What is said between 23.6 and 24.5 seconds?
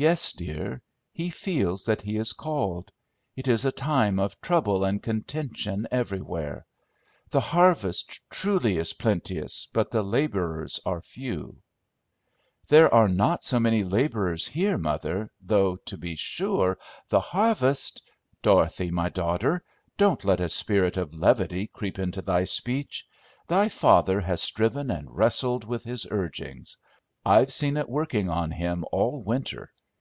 father has